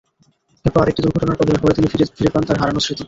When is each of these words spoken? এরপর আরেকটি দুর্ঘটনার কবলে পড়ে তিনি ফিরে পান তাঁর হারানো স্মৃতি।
এরপর 0.65 0.81
আরেকটি 0.83 1.01
দুর্ঘটনার 1.03 1.37
কবলে 1.39 1.61
পড়ে 1.61 1.75
তিনি 1.77 1.87
ফিরে 2.15 2.31
পান 2.33 2.43
তাঁর 2.47 2.59
হারানো 2.61 2.79
স্মৃতি। 2.79 2.99